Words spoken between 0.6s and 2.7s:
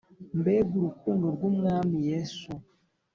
urukundo rw'umwami yesu!